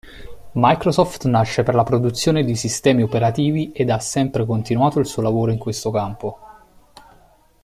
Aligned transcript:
Microsoft 0.55 1.23
nasce 1.25 1.61
per 1.61 1.75
la 1.75 1.83
produzione 1.83 2.43
di 2.43 2.55
sistemi 2.55 3.03
operativi 3.03 3.71
ed 3.71 3.91
ha 3.91 3.99
sempre 3.99 4.47
continuato 4.47 4.97
il 4.97 5.05
suo 5.05 5.21
lavoro 5.21 5.51
in 5.51 5.59
questo 5.59 5.91
campo. 5.91 6.39